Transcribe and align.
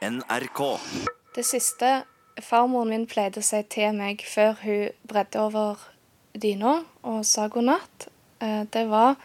NRK. 0.00 0.78
Det 1.34 1.42
siste 1.44 1.88
farmoren 2.40 2.88
min 2.88 3.02
pleide 3.08 3.42
å 3.42 3.44
si 3.44 3.58
til 3.68 3.92
meg 3.98 4.22
før 4.24 4.56
hun 4.62 4.94
bredde 5.04 5.42
over 5.42 5.82
dyna 6.32 6.78
og 7.04 7.20
sa 7.28 7.50
god 7.52 7.68
natt, 7.68 8.06
eh, 8.40 8.64
det 8.64 8.86
var 8.88 9.20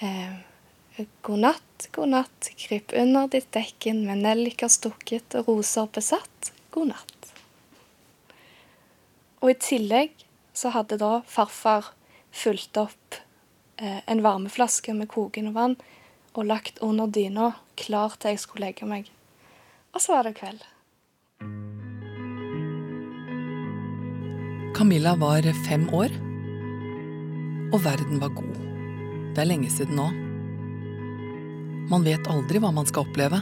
eh, 0.00 0.32
God 0.96 1.44
natt, 1.44 1.88
god 1.92 2.12
natt, 2.14 2.50
kryp 2.56 2.96
under 2.96 3.28
ditt 3.28 3.50
dekken 3.52 4.00
med 4.08 4.24
nelliker 4.24 4.72
stukket 4.72 5.36
og 5.40 5.52
roser 5.52 5.88
besatt. 5.92 6.52
God 6.72 6.94
natt. 6.94 7.32
Og 9.44 9.52
i 9.52 9.60
tillegg 9.60 10.12
så 10.56 10.72
hadde 10.72 11.00
da 11.00 11.18
farfar 11.28 11.92
fulgt 12.32 12.80
opp 12.80 13.22
eh, 13.76 14.00
en 14.06 14.24
varmeflaske 14.24 14.96
med 14.96 15.12
kokende 15.12 15.52
vann 15.52 15.76
og 16.32 16.46
lagt 16.48 16.80
under 16.80 17.12
dyna, 17.12 17.58
klar 17.76 18.16
til 18.16 18.32
jeg 18.32 18.46
skulle 18.46 18.70
legge 18.70 18.88
meg. 18.88 19.12
Og 19.92 20.00
så 20.00 20.14
var 20.16 20.24
det 20.24 20.36
kveld. 20.38 20.62
Camilla 24.72 25.12
var 25.20 25.44
fem 25.66 25.84
år, 25.92 26.14
og 27.72 27.80
verden 27.84 28.20
var 28.22 28.32
god. 28.36 28.56
Det 29.32 29.42
er 29.42 29.48
lenge 29.48 29.68
siden 29.72 29.98
nå. 30.00 30.08
Man 31.92 32.06
vet 32.08 32.28
aldri 32.30 32.60
hva 32.62 32.72
man 32.72 32.88
skal 32.88 33.04
oppleve. 33.04 33.40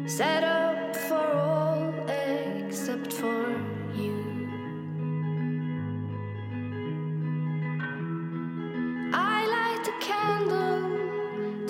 Set 0.06 0.44
up 0.44 0.94
for 1.08 1.26
all 1.50 1.92
except 2.06 3.12
for 3.12 3.42
you. 3.96 4.14
I 9.12 9.46
light 9.56 9.88
a 9.88 9.96
candle 10.10 10.82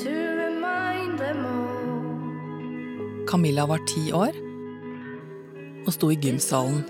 to 0.03 0.13
remind 0.45 1.19
them 1.19 1.47
all. 1.47 3.25
Camilla 3.27 3.67
var 3.67 3.79
ti 3.87 4.13
år 4.13 4.48
og 5.89 5.95
sto 5.97 6.11
i 6.13 6.19
gymsalen 6.21 6.83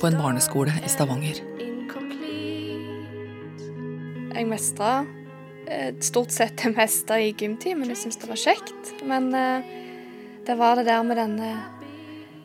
på 0.00 0.08
en 0.08 0.16
barneskole 0.16 0.72
i 0.80 0.88
Stavanger. 0.88 1.42
Jeg 4.36 4.48
mestra 4.48 4.90
eh, 5.68 5.92
stort 6.04 6.32
sett 6.32 6.56
det 6.60 6.72
meste 6.76 7.16
i 7.20 7.32
gymtimen. 7.36 7.88
Jeg 7.92 8.00
syntes 8.02 8.20
det 8.22 8.30
var 8.30 8.40
kjekt. 8.40 8.92
Men 9.08 9.28
eh, 9.36 9.68
det 10.48 10.56
var 10.60 10.76
det 10.76 10.86
der 10.88 11.04
med 11.04 11.20
denne 11.20 11.50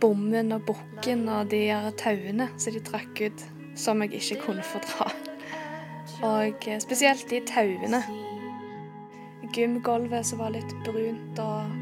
bommen 0.01 0.55
og 0.55 0.65
bukken 0.67 1.27
og 1.29 1.51
de 1.51 1.65
tauene 1.99 2.47
som 2.57 2.75
de 2.75 2.83
trakk 2.83 3.23
ut, 3.27 3.45
som 3.79 4.03
jeg 4.03 4.15
ikke 4.19 4.39
kunne 4.47 4.65
fordra. 4.67 5.11
Og 6.27 6.67
eh, 6.67 6.81
spesielt 6.83 7.27
de 7.31 7.39
tauene. 7.47 8.03
Gymgulvet 9.51 10.27
som 10.27 10.43
var 10.43 10.55
litt 10.55 10.75
brunt 10.87 11.39
og 11.43 11.79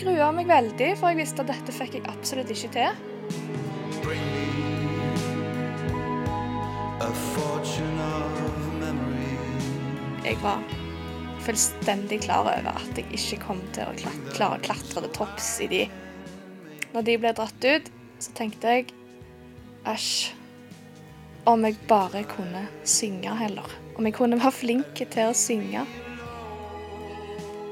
grua 0.00 0.30
meg 0.36 0.48
veldig, 0.48 0.94
for 1.00 1.12
jeg 1.12 1.20
visste 1.20 1.44
at 1.44 1.52
dette 1.52 1.76
fikk 1.76 2.00
jeg 2.00 2.08
absolutt 2.12 2.52
ikke 2.52 2.72
til. 2.76 3.04
A 7.04 7.10
fortune 7.34 8.00
of 8.00 8.56
memory. 8.80 9.34
Jeg 10.24 10.38
var 10.42 10.62
fullstendig 11.44 12.22
klar 12.24 12.46
over 12.46 12.70
at 12.70 12.98
jeg 12.98 13.10
ikke 13.12 13.40
kom 13.42 13.60
til 13.76 13.90
å 13.90 13.96
klat 13.98 14.30
klare 14.36 14.58
å 14.58 14.64
klatre 14.64 15.02
til 15.04 15.12
topps 15.16 15.50
i 15.64 15.68
de. 15.72 15.82
Når 16.94 17.06
de 17.08 17.18
ble 17.20 17.34
dratt 17.36 17.66
ut, 17.66 17.90
så 18.22 18.32
tenkte 18.38 18.72
jeg 18.76 18.92
æsj. 19.90 20.32
Om 21.50 21.66
jeg 21.68 21.76
bare 21.90 22.22
kunne 22.30 22.64
synge 22.88 23.34
heller. 23.36 23.68
Om 23.98 24.08
jeg 24.08 24.16
kunne 24.16 24.40
være 24.40 24.56
flink 24.56 25.02
til 25.02 25.28
å 25.28 25.36
synge. 25.36 25.84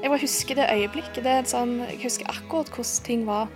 Jeg 0.03 0.11
bare 0.11 0.21
husker 0.21 0.59
det 0.59 0.69
øyeblikket. 0.69 1.23
Det 1.23 1.33
er 1.39 1.47
sånn, 1.47 1.77
jeg 1.87 2.01
husker 2.03 2.29
akkurat 2.29 2.69
hvordan 2.75 3.05
ting 3.07 3.25
var. 3.25 3.47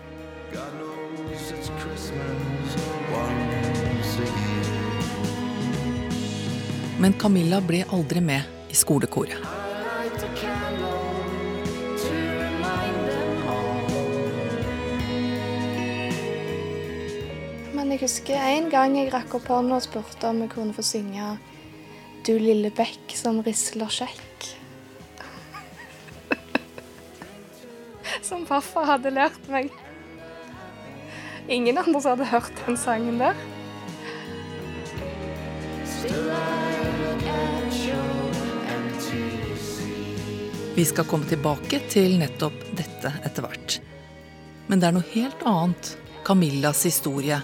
Men 6.98 7.14
Camilla 7.14 7.60
ble 7.62 7.84
aldri 7.94 8.22
med 8.26 8.42
i 8.74 8.76
skolekoret. 8.76 9.38
Light 9.38 10.24
a 10.26 10.30
candle 10.40 10.98
to 12.02 12.10
remind 12.10 13.06
them 13.06 13.48
all. 13.54 13.86
Men 17.78 17.94
jeg 17.94 18.02
husker 18.02 18.42
en 18.42 18.72
gang 18.74 18.98
jeg 18.98 19.14
rakk 19.14 19.38
opp 19.38 19.48
hånda 19.54 19.78
og 19.78 19.86
spurte 19.86 20.26
om 20.32 20.42
jeg 20.42 20.52
kunne 20.56 20.74
få 20.74 20.82
synge 20.86 21.38
Du 22.26 22.34
lille 22.42 22.74
bekk 22.74 23.14
som 23.16 23.44
risler 23.46 23.94
kjekk. 24.02 24.48
Som 28.28 28.50
pappa 28.50 28.84
hadde 28.90 29.14
lært 29.14 29.46
meg. 29.54 29.70
Ingen 31.48 31.78
andre 31.78 32.02
som 32.02 32.12
hadde 32.12 32.28
hørt 32.28 32.66
den 32.66 32.78
sangen 32.78 33.22
der. 33.22 33.38
Vi 40.76 40.86
skal 40.86 41.08
komme 41.10 41.26
tilbake 41.26 41.80
til 41.90 42.20
nettopp 42.20 42.58
dette 42.78 43.14
etter 43.26 43.48
hvert. 43.48 43.78
Men 44.68 44.84
det 44.84 44.90
er 44.90 44.98
noe 44.98 45.08
helt 45.14 45.48
annet 45.48 45.94
Camillas 46.28 46.84
historie 46.86 47.40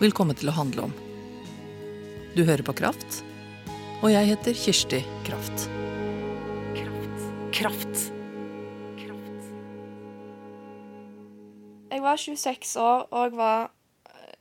vil 0.00 0.16
komme 0.16 0.34
til 0.34 0.48
å 0.48 0.56
handle 0.56 0.88
om. 0.88 0.96
Du 2.32 2.42
hører 2.48 2.64
på 2.64 2.74
Kraft, 2.80 3.20
og 4.00 4.08
jeg 4.14 4.32
heter 4.32 4.56
Kirsti 4.56 5.04
Kraft. 5.28 5.68
Kraft. 6.80 7.30
Kraft. 7.60 8.21
Var 12.12 12.16
26 12.16 12.76
år 12.76 13.06
og 13.10 13.36
var 13.36 13.70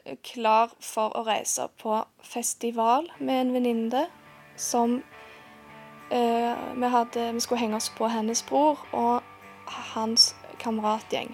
eh, 0.05 0.17
klar 0.23 0.73
for 0.83 1.13
å 1.15 1.23
reise 1.23 1.69
på 1.79 2.01
festival 2.23 3.07
med 3.19 3.45
en 3.45 3.53
venninne 3.55 4.01
som 4.59 4.97
eh, 6.11 6.51
vi, 6.75 6.89
hadde, 6.91 7.29
vi 7.31 7.43
skulle 7.43 7.61
henge 7.63 7.79
oss 7.79 7.87
på 7.95 8.09
hennes 8.11 8.43
bror 8.43 8.81
og 8.91 9.23
hans 9.93 10.33
kameratgjeng. 10.59 11.31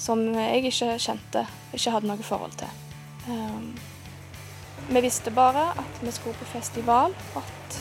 Som 0.00 0.24
jeg 0.32 0.64
ikke 0.64 0.96
kjente, 0.96 1.44
ikke 1.76 1.92
hadde 1.92 2.08
noe 2.08 2.24
forhold 2.24 2.56
til. 2.56 2.72
Um, 3.28 3.74
vi 4.88 5.04
visste 5.04 5.30
bare 5.30 5.68
at 5.76 6.00
vi 6.00 6.14
skulle 6.16 6.38
på 6.40 6.48
festival, 6.54 7.12
og 7.34 7.42
at 7.44 7.80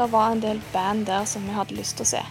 det 0.00 0.10
var 0.10 0.32
en 0.32 0.42
del 0.42 0.58
band 0.74 1.06
der 1.06 1.24
som 1.30 1.46
vi 1.46 1.54
hadde 1.54 1.78
lyst 1.78 2.00
til 2.00 2.08
å 2.08 2.14
se. 2.16 2.24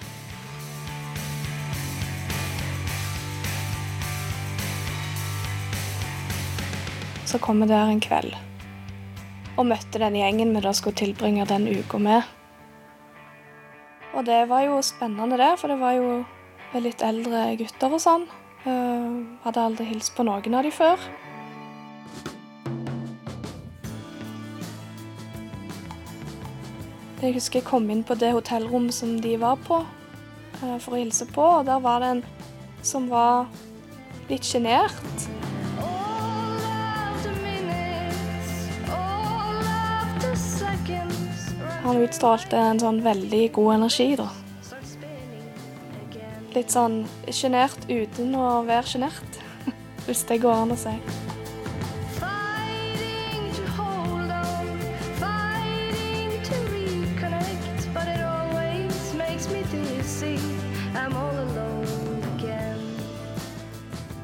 Så 7.30 7.38
kom 7.38 7.62
vi 7.62 7.68
der 7.70 7.92
en 7.92 8.02
kveld 8.02 8.34
og 9.60 9.68
møtte 9.68 10.00
den 10.00 10.16
gjengen 10.16 10.54
vi 10.56 10.62
da 10.64 10.72
skulle 10.74 10.98
tilbringe 10.98 11.46
den 11.50 11.68
uka 11.68 12.00
med. 12.00 12.24
Og 14.16 14.26
det 14.26 14.46
var 14.50 14.64
jo 14.66 14.80
spennende, 14.82 15.38
det, 15.38 15.52
for 15.60 15.72
det 15.72 15.80
var 15.82 15.98
jo 15.98 16.80
litt 16.80 17.04
eldre 17.04 17.44
gutter 17.60 17.96
og 17.96 18.02
sånn. 18.02 18.28
Uh, 18.66 19.36
hadde 19.44 19.64
aldri 19.64 19.88
hilst 19.90 20.16
på 20.16 20.26
noen 20.28 20.56
av 20.56 20.66
de 20.66 20.72
før. 20.74 21.04
Jeg 27.20 27.36
husker 27.36 27.60
jeg 27.60 27.68
kom 27.68 27.90
inn 27.92 28.06
på 28.08 28.16
det 28.16 28.32
hotellrommet 28.32 28.96
som 28.96 29.18
de 29.22 29.36
var 29.42 29.60
på, 29.68 29.82
uh, 30.64 30.78
for 30.80 30.96
å 30.96 31.02
hilse 31.04 31.28
på, 31.36 31.50
og 31.60 31.68
der 31.68 31.84
var 31.84 32.00
det 32.04 32.14
en 32.16 32.24
som 32.82 33.12
var 33.12 33.52
litt 34.32 34.48
sjenert. 34.48 35.30
Han 41.90 42.04
utstrålte 42.06 42.54
en 42.54 42.78
sånn 42.78 43.00
veldig 43.02 43.48
god 43.56 43.72
energi, 43.80 44.12
da. 44.20 44.28
Litt 46.54 46.70
sånn 46.70 47.00
sjenert 47.34 47.88
uten 47.90 48.36
å 48.38 48.60
være 48.68 48.92
sjenert, 48.92 49.40
hvis 50.06 50.22
det 50.30 50.38
går 50.44 50.54
an 50.68 50.76
å 50.76 50.78
si. 50.78 50.94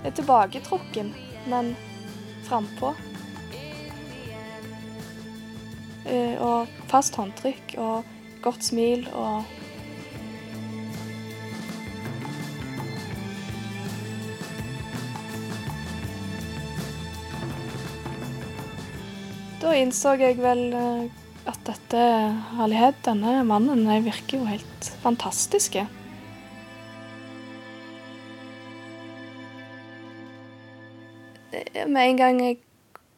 Jeg 0.06 0.11
er 0.13 0.18
tilbaketrukken, 0.21 1.13
men 1.50 1.73
fighting 2.45 3.14
og 6.06 6.68
fast 6.92 7.16
håndtrykk 7.18 7.78
og 7.81 8.04
godt 8.46 8.68
smil 8.68 9.07
og 9.13 9.44
Da 19.66 19.72
innså 19.74 20.12
jeg 20.22 20.36
vel 20.38 20.60
eh, 20.78 21.06
at 21.50 21.62
dette 21.66 22.02
herlighet, 22.54 23.00
denne 23.07 23.40
mannen, 23.50 23.80
eh, 23.90 24.04
virker 24.06 24.38
jo 24.38 24.46
helt 24.46 24.90
fantastiske. 25.02 25.88
Eh, 31.50 31.88
Med 31.88 32.12
en 32.12 32.22
gang 32.22 32.44
jeg 32.44 32.60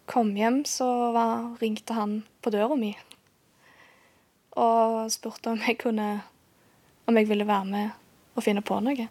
kom 0.09 0.33
hjem, 0.37 0.63
så 0.65 0.87
var, 1.15 1.53
ringte 1.61 1.93
han 1.97 2.21
på 2.41 2.53
døra 2.53 2.77
mi. 2.79 2.93
Og 4.57 5.11
spurte 5.13 5.53
om 5.53 5.61
jeg 5.61 5.77
kunne 5.83 6.07
Om 7.07 7.17
jeg 7.17 7.27
ville 7.29 7.45
være 7.47 7.65
med 7.65 7.91
og 8.35 8.43
finne 8.43 8.61
på 8.61 8.81
noe. 8.83 9.05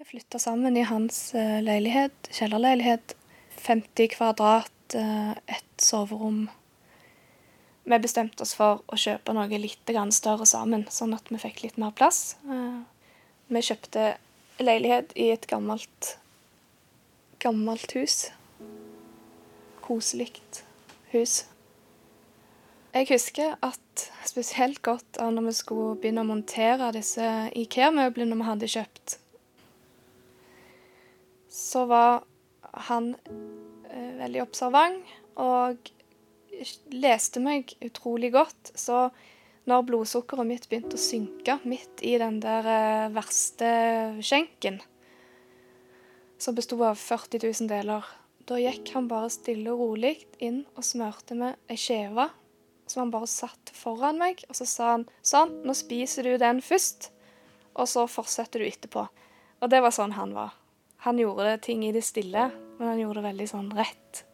Vi 0.00 0.06
flytta 0.08 0.38
sammen 0.40 0.78
i 0.80 0.86
hans 0.88 1.34
eh, 1.36 1.58
leilighet, 1.60 2.30
kjellerleilighet. 2.32 3.12
50 3.60 4.08
kvadrat, 4.14 4.94
eh, 4.96 5.30
ett 5.30 5.84
soverom. 5.84 6.48
Vi 7.84 7.98
bestemte 7.98 8.42
oss 8.42 8.54
for 8.56 8.80
å 8.88 8.96
kjøpe 8.96 9.34
noe 9.36 9.60
litt 9.60 9.92
større 10.16 10.46
sammen, 10.48 10.86
sånn 10.88 11.12
at 11.14 11.28
vi 11.28 11.36
fikk 11.36 11.62
litt 11.62 11.76
mer 11.76 11.92
plass. 11.92 12.36
Eh, 12.48 12.80
Vi 13.50 13.60
kjøpte 13.66 14.16
leilighet 14.62 15.12
i 15.18 15.30
et 15.32 15.46
gammelt, 15.50 16.16
gammelt 17.42 17.94
hus. 17.96 18.30
Koselig 19.84 20.32
hus. 21.12 21.44
Jeg 22.90 23.06
husker 23.10 23.54
at 23.62 24.04
spesielt 24.26 24.80
godt 24.82 25.18
av 25.22 25.32
når 25.34 25.48
vi 25.48 25.56
skulle 25.60 25.96
begynne 26.02 26.24
å 26.24 26.30
montere 26.30 26.90
disse 26.94 27.24
IKEA-møblene 27.58 28.38
vi 28.38 28.48
hadde 28.48 28.70
kjøpt, 28.70 29.16
så 31.50 31.84
var 31.90 32.22
han 32.90 33.12
eh, 33.26 34.12
veldig 34.20 34.42
observant 34.42 35.14
og 35.40 35.90
leste 36.94 37.42
meg 37.42 37.72
utrolig 37.84 38.32
godt. 38.34 38.72
Så 38.74 39.08
når 39.70 39.86
blodsukkeret 39.86 40.48
mitt 40.48 40.68
begynte 40.70 40.98
å 40.98 41.02
synke 41.02 41.58
midt 41.68 42.02
i 42.06 42.16
den 42.20 42.40
der 42.42 42.70
eh, 42.74 43.10
verste 43.14 43.70
skjenken, 44.24 44.80
som 46.40 46.56
besto 46.56 46.78
av 46.82 46.98
40 46.98 47.44
000 47.44 47.70
deler, 47.70 48.06
da 48.48 48.58
gikk 48.58 48.94
han 48.96 49.08
bare 49.10 49.30
stille 49.30 49.70
og 49.74 49.82
rolig 49.84 50.16
inn 50.42 50.64
og 50.74 50.86
smørte 50.86 51.36
med 51.38 51.58
ei 51.70 51.78
skive 51.78 52.30
som 52.90 53.04
han 53.04 53.12
bare 53.12 53.28
satt 53.30 53.70
foran 53.76 54.18
meg, 54.18 54.42
og 54.48 54.56
så 54.58 54.66
sa 54.66 54.88
han 54.96 55.04
sånn, 55.22 55.60
nå 55.62 55.74
spiser 55.78 56.26
du 56.26 56.34
den 56.42 56.58
først, 56.64 57.12
og 57.78 57.86
så 57.86 58.06
fortsetter 58.10 58.62
du 58.62 58.66
etterpå. 58.66 59.04
Og 59.60 59.70
det 59.70 59.78
var 59.84 59.94
sånn 59.94 60.16
han 60.16 60.34
var. 60.34 60.56
Han 61.06 61.20
gjorde 61.20 61.60
ting 61.62 61.84
i 61.86 61.92
det 61.94 62.02
stille, 62.04 62.48
men 62.78 62.88
han 62.88 62.98
gjorde 62.98 63.20
det 63.20 63.28
veldig 63.28 63.46
sånn 63.52 63.70
rett. 63.78 64.24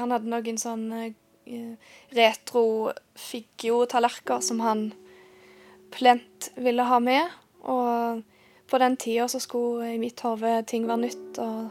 Han 0.00 0.10
hadde 0.10 0.32
noen 0.32 0.58
sånn 0.58 0.88
eh, 0.98 1.94
retro 2.16 2.66
Figgjo-tallerkener 3.14 4.42
som 4.42 4.64
han 4.64 4.88
plent 5.94 6.50
ville 6.58 6.88
ha 6.90 6.98
med. 6.98 7.30
Og 7.62 8.24
på 8.70 8.80
den 8.80 8.96
tida 8.96 9.28
så 9.28 9.40
skulle 9.42 9.92
i 9.92 10.00
mitt 10.00 10.20
hode 10.24 10.56
ting 10.68 10.86
være 10.88 11.02
nytt 11.04 11.40
og 11.42 11.68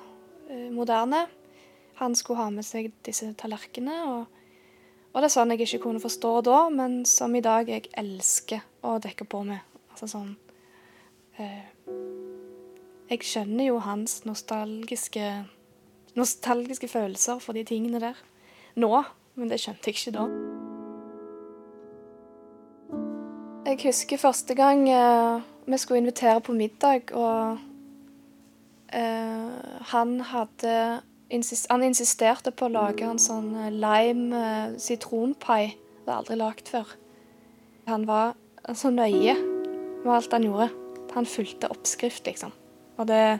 eh, 0.49 0.69
moderne. 0.73 1.25
Han 2.01 2.15
skulle 2.15 2.41
ha 2.41 2.49
med 2.53 2.65
seg 2.67 2.91
disse 3.05 3.31
tallerkenene. 3.39 3.97
Og, 4.13 4.43
og 5.13 5.21
det 5.21 5.29
er 5.29 5.35
sånn 5.35 5.53
jeg 5.53 5.65
ikke 5.65 5.83
kunne 5.87 6.03
forstå 6.03 6.35
da, 6.45 6.59
men 6.73 7.01
som 7.09 7.35
i 7.35 7.43
dag 7.45 7.69
jeg 7.69 7.89
elsker 7.99 8.63
å 8.85 8.97
dekke 9.01 9.27
på 9.29 9.43
med. 9.47 9.61
Altså 9.93 10.09
sånn 10.09 10.31
eh, 11.37 11.65
Jeg 13.11 13.25
skjønner 13.29 13.69
jo 13.69 13.81
hans 13.83 14.23
nostalgiske 14.25 15.27
nostalgiske 16.13 16.87
følelser 16.87 17.39
for 17.41 17.57
de 17.57 17.63
tingene 17.65 18.01
der 18.01 18.19
nå, 18.77 18.91
men 19.37 19.49
det 19.49 19.59
skjønte 19.61 19.89
jeg 19.89 19.99
ikke 19.99 20.13
da. 20.17 20.27
Jeg 23.63 23.79
husker 23.87 24.21
første 24.21 24.55
gang 24.57 24.85
eh, 24.91 25.45
vi 25.65 25.77
skulle 25.77 26.01
invitere 26.03 26.41
på 26.43 26.53
middag, 26.53 27.13
og 27.15 27.57
eh, 28.93 29.79
han 29.93 30.19
hadde 30.21 31.01
Han 31.33 31.81
insisterte 31.81 32.51
på 32.51 32.67
å 32.67 32.73
lage 32.73 33.07
en 33.07 33.17
sånn 33.17 33.55
eh, 33.57 33.71
lime 33.73 34.37
eh, 34.37 34.75
sitronpai. 34.77 35.73
Det 36.03 36.11
har 36.11 36.19
aldri 36.19 36.37
lagd 36.37 36.69
før. 36.69 36.91
Han 37.87 38.05
var 38.05 38.35
så 38.77 38.91
nøye 38.93 39.33
med 40.03 40.11
alt 40.13 40.35
han 40.35 40.45
gjorde. 40.45 40.69
Han 41.15 41.25
fulgte 41.25 41.71
oppskrift, 41.73 42.27
liksom. 42.27 42.53
Og 42.99 43.09
det 43.09 43.39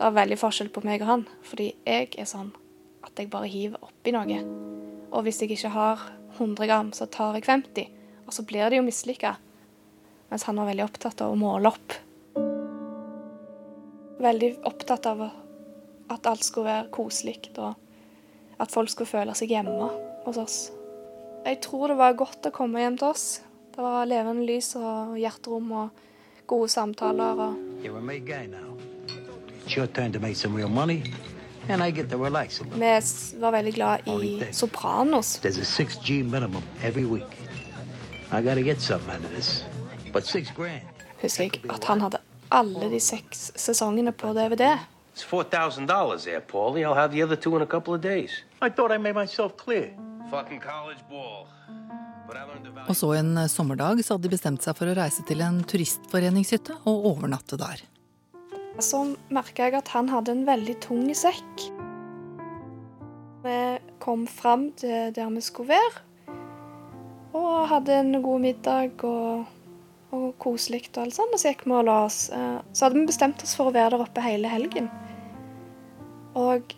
var 0.00 0.16
veldig 0.16 0.40
forskjell 0.40 0.72
på 0.74 0.82
meg 0.86 1.04
og 1.04 1.10
han, 1.12 1.24
fordi 1.46 1.70
jeg 1.86 2.10
er 2.18 2.26
sånn 2.26 2.50
at 3.06 3.18
jeg 3.18 3.30
bare 3.30 3.50
hiver 3.50 3.86
oppi 3.86 4.14
noe. 4.14 4.42
Og 5.12 5.22
hvis 5.26 5.42
jeg 5.42 5.54
ikke 5.54 5.72
har 5.76 6.02
100 6.38 6.66
gram, 6.66 6.92
så 6.96 7.06
tar 7.06 7.36
jeg 7.38 7.46
50. 7.46 7.88
Og 8.26 8.34
så 8.34 8.44
blir 8.48 8.70
det 8.70 8.80
jo 8.80 8.86
mislykka. 8.86 9.36
Mens 10.32 10.44
han 10.48 10.56
var 10.56 10.64
veldig 10.64 10.84
opptatt 10.86 11.20
av 11.20 11.34
å 11.34 11.36
måle 11.36 11.68
opp. 11.68 11.94
Veldig 14.24 14.48
opptatt 14.64 15.04
av 15.10 15.18
at 16.08 16.28
alt 16.30 16.44
skulle 16.46 16.70
være 16.70 16.86
koselig, 16.94 17.34
og 17.60 17.74
at 18.56 18.72
folk 18.72 18.88
skulle 18.88 19.10
føle 19.10 19.34
seg 19.36 19.50
hjemme 19.52 19.90
hos 20.24 20.38
oss. 20.40 20.54
Jeg 21.44 21.58
tror 21.66 21.92
det 21.92 21.98
var 21.98 22.16
godt 22.16 22.48
å 22.48 22.52
komme 22.54 22.80
hjem 22.80 22.96
til 22.96 23.10
oss. 23.10 23.26
Det 23.74 23.84
var 23.84 24.08
levende 24.08 24.46
lys 24.48 24.70
og 24.80 25.18
hjerterom 25.20 25.68
og 25.82 26.00
gode 26.48 26.70
samtaler. 26.72 27.42
og. 27.50 27.60
Vi 33.36 33.42
var 33.44 33.52
veldig 33.58 33.74
glad 33.76 34.08
i 34.08 34.48
Sopranos. 34.48 35.36
There's 35.44 35.60
a 35.60 35.68
6G 35.68 36.22
minimum 36.24 36.64
every 36.82 37.04
week. 37.04 37.36
I 38.32 38.40
gotta 38.40 38.62
get 38.62 38.80
something 38.80 39.12
out 39.12 39.24
of 39.24 39.36
this. 39.36 39.62
But. 40.12 40.28
Husker 41.22 41.44
jeg 41.44 41.60
at 41.70 41.84
han 41.84 42.00
hadde 42.00 42.18
alle 42.50 42.90
de 42.90 43.00
seks 43.00 43.52
sesongene 43.56 44.12
på 44.12 44.32
DVD. 44.36 44.76
It's 45.14 45.24
four 45.24 45.44
thousand 45.44 45.88
dollars 45.88 46.24
there, 46.24 46.40
Paulie. 46.40 46.84
I'll 46.84 46.94
have 46.94 47.12
the 47.12 47.22
other 47.22 47.36
two 47.36 47.56
in 47.56 47.62
a 47.62 47.66
couple 47.66 47.94
of 47.94 48.00
days. 48.00 48.44
I 48.60 48.68
thought 48.68 48.92
I 48.92 48.98
made 48.98 49.14
myself 49.14 49.56
clear. 49.56 49.92
Fucking 50.30 50.60
college 50.60 51.00
ball. 51.10 51.46
Og 52.88 52.96
så 52.96 53.12
en 53.18 53.48
sommerdag 53.48 54.00
så 54.04 54.14
hadde 54.14 54.24
de 54.24 54.32
bestemt 54.32 54.64
seg 54.64 54.76
for 54.78 54.88
å 54.88 54.94
reise 54.96 55.24
til 55.28 55.42
en 55.44 55.58
turistforeningshytte 55.68 56.78
og 56.88 57.08
overnatte 57.12 57.58
der. 57.60 57.82
Så 58.80 59.02
merka 59.28 59.66
jeg 59.68 59.76
at 59.82 59.90
han 59.92 60.08
hadde 60.08 60.32
en 60.32 60.46
veldig 60.48 60.78
tung 60.80 61.04
sekk. 61.16 61.66
Vi 63.44 63.58
kom 64.00 64.24
fram 64.30 64.70
til 64.80 65.12
der 65.12 65.28
vi 65.34 65.42
skulle 65.44 65.74
være, 65.74 66.04
og 67.36 67.68
hadde 67.68 67.98
en 68.00 68.22
god 68.24 68.40
middag 68.46 69.04
og, 69.04 69.44
og 70.12 70.34
koselig 70.42 70.84
og 70.92 71.02
alt 71.06 71.16
sånt. 71.16 71.34
Og 71.34 71.40
så 71.40 71.52
gikk 71.52 71.66
vi 71.66 71.74
og 71.76 71.86
la 71.88 72.04
oss. 72.06 72.26
Eh, 72.30 72.60
Så 72.72 72.86
hadde 72.86 73.00
vi 73.00 73.08
bestemt 73.08 73.42
oss 73.42 73.56
for 73.56 73.70
å 73.70 73.74
være 73.74 73.96
der 73.96 74.04
oppe 74.04 74.24
hele 74.24 74.48
helgen. 74.48 74.90
Og 76.38 76.74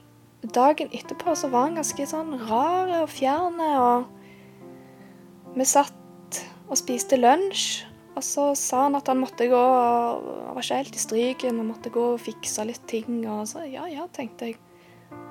dagen 0.55 0.91
etterpå 0.93 1.35
så 1.39 1.51
var 1.51 1.69
han 1.69 1.79
ganske 1.79 2.07
sånn 2.07 2.35
rar 2.49 2.91
og 3.03 3.09
fjern, 3.09 3.61
og 3.61 5.55
vi 5.55 5.67
satt 5.69 6.41
og 6.69 6.79
spiste 6.81 7.19
lunsj. 7.21 7.85
Og 8.15 8.23
så 8.23 8.45
sa 8.55 8.85
han 8.85 8.95
at 8.95 9.09
han 9.11 9.19
måtte 9.19 9.49
gå 9.51 9.59
Han 9.59 10.55
var 10.55 10.63
ikke 10.63 10.77
helt 10.79 10.95
i 10.95 11.01
stryken 11.03 11.57
og 11.59 11.67
måtte 11.73 11.91
gå 11.91 12.05
og 12.13 12.21
fikse 12.23 12.63
litt 12.67 12.85
ting. 12.87 13.25
Og 13.27 13.49
så 13.51 13.65
ja, 13.67 13.89
ja, 13.91 14.07
tenkte 14.15 14.53
jeg. 14.53 14.61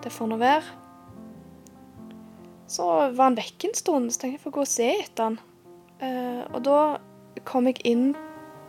Det 0.04 0.12
får 0.12 0.28
nå 0.28 0.40
være. 0.42 0.82
Så 2.68 2.88
var 3.16 3.30
han 3.30 3.38
vekk 3.40 3.70
en 3.70 3.76
stund, 3.78 4.12
så 4.12 4.20
tenkte 4.20 4.36
jeg 4.36 4.44
får 4.44 4.56
gå 4.56 4.64
og 4.66 4.72
se 4.72 4.90
etter 4.98 5.30
han. 5.30 5.40
Eh, 6.04 6.42
og 6.50 6.60
da 6.66 6.80
kom 7.48 7.68
jeg 7.70 7.82
inn 7.88 8.14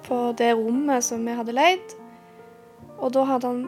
på 0.04 0.18
det 0.38 0.52
rommet 0.58 1.04
som 1.06 1.24
vi 1.26 1.36
hadde 1.36 1.56
leid. 1.56 1.96
Og 3.00 3.14
da 3.14 3.24
hadde 3.28 3.50
han 3.50 3.64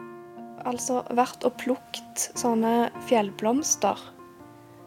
altså 0.67 1.01
vært 1.15 1.45
og 1.47 1.57
plukket 1.61 2.29
sånne 2.37 2.89
fjellblomster 3.07 3.99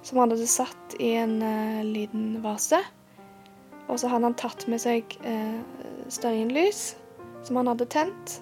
som 0.02 0.20
han 0.20 0.32
hadde 0.32 0.48
satt 0.48 0.96
i 1.00 1.12
en 1.20 1.40
uh, 1.44 1.82
liten 1.84 2.40
vase. 2.44 2.80
Og 3.90 3.98
så 4.00 4.08
hadde 4.10 4.30
han 4.30 4.38
tatt 4.38 4.66
med 4.70 4.80
seg 4.82 5.16
uh, 5.24 5.60
stearinlys 6.08 6.94
som 7.44 7.60
han 7.60 7.70
hadde 7.72 7.88
tent. 7.92 8.38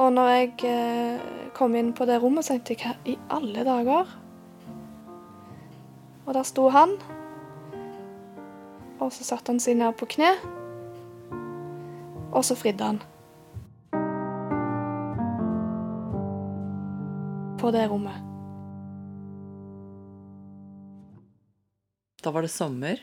Og 0.00 0.12
når 0.14 0.30
jeg 0.32 0.52
uh, 0.66 1.32
kom 1.56 1.74
inn 1.78 1.92
på 1.96 2.06
det 2.08 2.20
rommet, 2.22 2.46
tenkte 2.48 2.76
jeg 2.76 2.84
hva 2.84 2.94
i 3.08 3.18
alle 3.34 3.66
dager? 3.66 4.14
Og 6.22 6.32
der 6.36 6.46
sto 6.46 6.68
han. 6.72 6.94
Og 9.02 9.10
så 9.14 9.26
satte 9.26 9.50
han 9.52 9.60
seg 9.62 9.76
ned 9.80 9.96
på 9.98 10.06
kne. 10.16 10.30
Og 12.32 12.44
så 12.46 12.56
fridde 12.56 12.92
han. 12.92 13.02
på 17.62 17.70
det 17.70 17.84
rommet. 17.86 18.18
Da 22.22 22.30
var 22.30 22.42
det 22.42 22.48
sommer, 22.48 22.98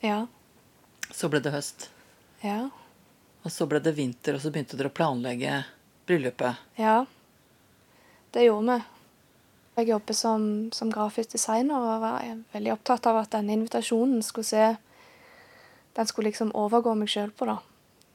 Ja. 0.00 0.26
så 1.10 1.28
ble 1.28 1.40
det 1.40 1.52
høst. 1.52 1.88
Ja. 2.42 2.68
Og 3.42 3.50
så 3.50 3.66
ble 3.66 3.80
det 3.80 3.94
vinter, 3.96 4.34
og 4.34 4.40
så 4.44 4.52
begynte 4.52 4.76
dere 4.76 4.90
å 4.92 4.92
planlegge 4.92 5.64
bryllupet. 6.06 6.60
Ja. 6.76 7.06
Det 8.32 8.44
gjorde 8.44 8.76
vi. 8.76 8.84
Jeg 9.76 9.88
jobber 9.88 10.14
som, 10.14 10.70
som 10.76 10.92
grafisk 10.92 11.32
designer 11.32 11.80
og 11.80 12.00
var 12.04 12.44
veldig 12.52 12.72
opptatt 12.74 13.06
av 13.08 13.16
at 13.22 13.30
denne 13.32 13.56
invitasjonen 13.56 14.20
skulle 14.22 14.44
se 14.44 14.76
Den 15.96 16.08
skulle 16.08 16.30
liksom 16.30 16.54
overgå 16.56 16.94
meg 16.96 17.10
sjøl 17.12 17.32
på, 17.36 17.48
da. 17.48 17.58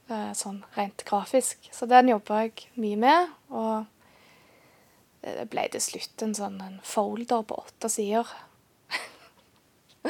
Eh, 0.08 0.32
Sånn 0.34 0.62
rent 0.74 1.04
grafisk. 1.06 1.68
Så 1.72 1.86
den 1.86 2.10
jobba 2.12 2.42
jeg 2.46 2.68
mye 2.80 2.98
med. 2.98 3.32
Og 3.54 3.86
det 5.22 5.48
ble 5.50 5.66
til 5.72 5.82
slutt 5.82 6.24
en 6.24 6.36
sånn 6.36 6.60
en 6.62 6.78
folder 6.86 7.44
på 7.46 7.58
åtte 7.62 7.90
sider. 7.92 8.28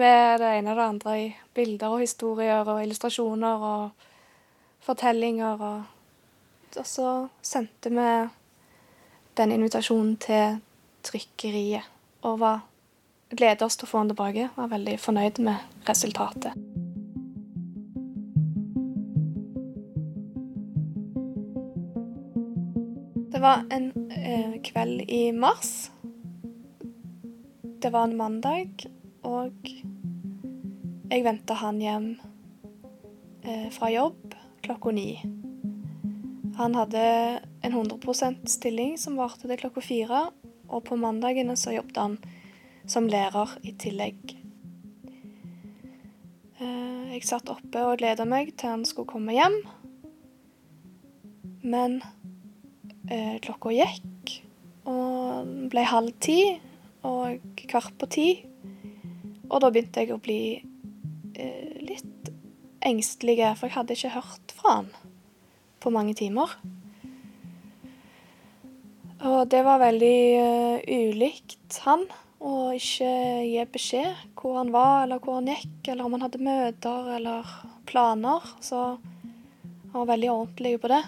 Med 0.00 0.40
det 0.42 0.52
ene 0.58 0.72
og 0.72 0.80
det 0.80 0.86
andre 0.86 1.18
i 1.20 1.26
bilder 1.56 1.94
og 1.94 2.04
historier 2.04 2.68
og 2.68 2.82
illustrasjoner 2.82 3.68
og 3.72 4.08
fortellinger 4.86 5.68
og 5.72 5.92
Og 6.76 6.84
så 6.84 7.10
sendte 7.40 7.88
vi 7.88 8.08
den 9.38 9.52
invitasjonen 9.54 10.16
til 10.20 10.58
trykkeriet 11.06 11.86
og 12.26 12.40
var 12.42 12.66
gleder 13.36 13.66
oss 13.66 13.76
til 13.78 13.86
å 13.86 13.90
få 13.90 14.02
den 14.02 14.14
tilbake. 14.14 14.48
Var 14.56 14.72
veldig 14.72 14.96
fornøyd 15.02 15.40
med 15.44 15.88
resultatet. 15.88 16.56
Det 23.32 23.42
var 23.42 23.66
en 23.70 23.90
eh, 24.10 24.56
kveld 24.64 25.04
i 25.12 25.32
mars. 25.36 25.90
Det 27.82 27.92
var 27.92 28.08
en 28.08 28.16
mandag, 28.16 28.86
og 29.28 29.68
jeg 31.10 31.24
venta 31.26 31.58
han 31.60 31.82
hjem 31.82 32.06
eh, 33.44 33.68
fra 33.74 33.90
jobb 33.92 34.32
klokka 34.64 34.94
ni. 34.96 35.10
Han 36.56 36.74
hadde 36.74 37.04
en 37.60 37.72
100% 37.72 38.48
stilling 38.48 38.96
som 38.98 39.20
varte 39.20 39.44
til 39.44 39.60
klokka 39.60 39.84
fire, 39.84 40.22
og 40.66 40.82
på 40.88 40.96
mandagene 40.98 41.54
så 41.60 41.76
jobbet 41.76 42.00
han 42.00 42.16
som 42.86 43.08
lærer 43.10 43.56
i 43.66 43.74
tillegg. 43.78 44.36
Eh, 46.60 47.14
Jeg 47.16 47.24
satt 47.24 47.48
oppe 47.48 47.80
og 47.80 47.98
gleda 48.02 48.26
meg 48.28 48.52
til 48.60 48.74
han 48.74 48.84
skulle 48.84 49.08
komme 49.08 49.32
hjem, 49.32 49.56
men 51.64 52.02
eh, 53.08 53.38
klokka 53.40 53.72
gikk, 53.72 54.34
og 54.84 55.48
det 55.48 55.70
ble 55.72 55.86
halv 55.88 56.12
ti 56.20 56.40
og 57.06 57.64
kvart 57.70 57.96
på 57.98 58.10
ti, 58.12 58.28
og 59.48 59.62
da 59.62 59.70
begynte 59.70 60.02
jeg 60.02 60.12
å 60.12 60.20
bli 60.20 60.40
eh, 60.58 61.76
litt 61.86 62.30
engstelig, 62.84 63.40
for 63.56 63.70
jeg 63.70 63.78
hadde 63.78 63.96
ikke 63.96 64.16
hørt 64.18 64.56
fra 64.58 64.80
han 64.80 64.92
på 65.80 65.92
mange 65.94 66.14
timer. 66.18 66.52
Og 69.26 69.48
det 69.50 69.62
var 69.64 69.80
veldig 69.80 70.18
uh, 70.36 70.76
ulikt 70.84 71.78
han 71.86 72.04
å 72.46 72.70
ikke 72.76 73.10
gi 73.42 73.64
beskjed 73.74 74.24
hvor 74.38 74.60
han 74.60 74.70
var, 74.74 75.04
eller 75.04 75.22
hvor 75.22 75.40
han 75.40 75.50
gikk, 75.50 75.90
eller 75.90 76.06
om 76.06 76.14
han 76.16 76.26
hadde 76.26 76.46
møter 76.46 77.12
eller 77.16 77.52
planer. 77.88 78.46
Så 78.62 78.82
han 78.96 79.96
var 79.96 80.10
veldig 80.12 80.30
ordentlig 80.32 80.76
på 80.82 80.90
det, 80.92 81.02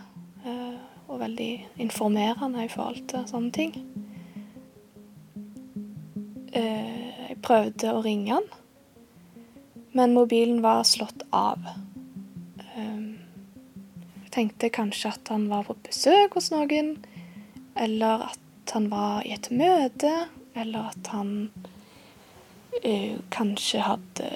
eh, 0.44 0.78
og 1.08 1.20
veldig 1.22 1.52
informerende 1.84 2.64
i 2.66 2.72
forhold 2.72 3.04
til 3.10 3.26
sånne 3.30 3.54
ting. 3.54 3.76
Eh, 6.52 7.04
Jeg 7.28 7.42
prøvde 7.44 7.92
å 7.92 8.00
ringe 8.02 8.32
han, 8.32 8.46
men 9.94 10.14
mobilen 10.16 10.62
var 10.64 10.80
slått 10.88 11.22
av. 11.30 11.60
Um, 12.74 13.20
jeg 14.24 14.32
tenkte 14.34 14.70
kanskje 14.74 15.12
at 15.12 15.30
han 15.30 15.44
var 15.52 15.68
på 15.68 15.76
besøk 15.86 16.34
hos 16.34 16.48
noen, 16.50 16.96
eller 17.78 18.26
at 18.32 18.74
han 18.74 18.88
var 18.90 19.22
i 19.28 19.36
et 19.36 19.52
møte, 19.54 20.10
eller 20.58 20.90
at 20.90 21.10
han 21.14 21.50
eh, 22.82 23.18
kanskje 23.34 23.84
hadde 23.84 24.30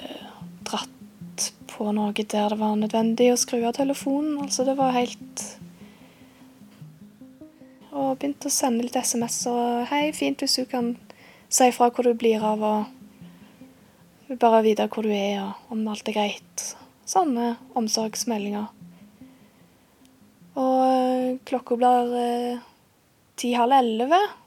dratt 0.67 1.49
på 1.73 1.89
noe 1.95 2.13
der 2.13 2.53
det 2.53 2.59
var 2.59 2.75
nødvendig 2.77 3.31
å 3.33 3.39
skru 3.39 3.63
av 3.65 3.75
telefonen. 3.77 4.37
Altså, 4.43 4.65
det 4.67 4.77
var 4.79 4.95
helt 4.95 5.45
Og 7.93 8.17
begynte 8.17 8.49
å 8.49 8.53
sende 8.53 8.87
litt 8.87 8.95
SMS 8.97 9.43
og 9.51 9.85
'Hei, 9.85 10.11
fint 10.17 10.41
hvis 10.41 10.55
du 10.57 10.65
kan 10.65 10.95
si 11.49 11.67
ifra 11.69 11.91
hvor 11.93 12.07
du 12.07 12.15
blir 12.17 12.41
av', 12.41 12.63
og 12.65 14.39
bare 14.39 14.63
vite 14.65 14.87
hvor 14.89 15.05
du 15.05 15.11
er, 15.13 15.43
og 15.43 15.75
om 15.75 15.87
alt 15.87 16.09
er 16.09 16.15
greit. 16.15 16.63
Sånne 17.05 17.51
omsorgsmeldinger. 17.77 18.65
Og 20.57 20.79
eh, 20.87 21.37
klokka 21.45 21.77
blir 21.77 22.15
eh, 22.17 22.63
ti-halv 23.37 23.77
elleve, 23.77 24.17
og 24.17 24.42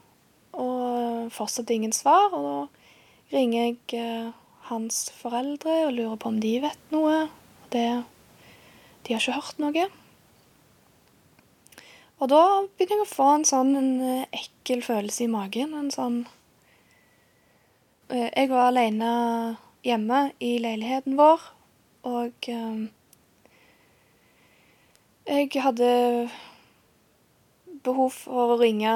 fortsatt 1.35 1.71
ingen 1.75 1.95
svar. 1.97 2.35
Og 2.37 2.47
da 2.47 3.37
ringer 3.37 3.68
jeg 3.68 4.00
eh, 4.00 4.33
hans 4.71 5.06
foreldre 5.18 5.87
og 5.87 5.95
lurer 5.99 6.16
på 6.21 6.33
om 6.33 6.40
de 6.42 6.56
vet 6.64 6.92
noe. 6.95 7.26
Og 7.26 7.71
det 7.75 7.88
De 9.06 9.14
har 9.14 9.23
ikke 9.23 9.38
hørt 9.38 9.61
noe. 9.62 9.88
Og 12.16 12.30
da 12.33 12.42
begynner 12.64 13.02
jeg 13.02 13.06
å 13.06 13.12
få 13.12 13.28
en 13.35 13.45
sånn 13.47 13.76
en 13.78 13.92
eh, 14.02 14.26
ekkel 14.35 14.83
følelse 14.83 15.26
i 15.26 15.30
magen. 15.30 15.76
En 15.76 15.92
sånn 15.95 16.25
Eh, 18.09 18.30
Jeg 18.37 18.49
var 18.50 18.68
alene 18.68 19.56
hjemme 19.83 20.30
i 20.38 20.59
leiligheten 20.62 21.16
vår, 21.18 21.40
og 22.06 22.49
jeg 25.26 25.50
hadde 25.64 25.88
behov 27.83 28.12
for 28.14 28.54
å 28.54 28.61
ringe 28.61 28.95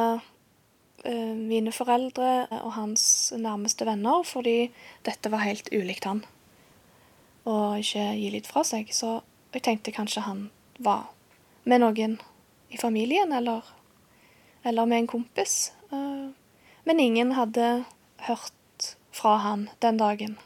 mine 1.09 1.73
foreldre 1.73 2.47
og 2.61 2.73
hans 2.76 3.33
nærmeste 3.37 3.87
venner, 3.88 4.23
fordi 4.26 4.71
dette 5.07 5.30
var 5.33 5.47
helt 5.47 5.71
ulikt 5.73 6.04
han. 6.04 6.25
Og 7.49 7.80
ikke 7.80 8.11
gi 8.19 8.28
litt 8.35 8.50
fra 8.50 8.64
seg. 8.66 8.92
Så 8.92 9.21
jeg 9.54 9.64
tenkte 9.66 9.95
kanskje 9.97 10.26
han 10.26 10.50
var 10.78 11.09
med 11.64 11.83
noen 11.83 12.19
i 12.71 12.78
familien, 12.80 13.33
eller, 13.33 13.64
eller 14.64 14.87
med 14.87 15.04
en 15.04 15.11
kompis. 15.16 15.73
Eh, 15.92 16.28
Men 16.85 17.00
ingen 17.00 17.33
hadde 17.37 17.85
hørt 18.26 18.97
fra 19.12 19.37
han 19.37 19.69
den 19.83 19.99
dagen. 20.00 20.38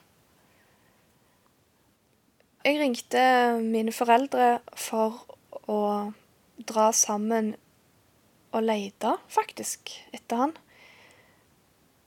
Jeg 2.65 2.81
ringte 2.81 3.23
mine 3.61 3.93
foreldre 3.93 4.59
for 4.77 5.21
å 5.69 6.13
dra 6.59 6.89
sammen 6.93 7.55
og 8.55 8.65
leita 8.65 9.17
faktisk, 9.33 9.91
etter 10.15 10.45
han. 10.45 10.55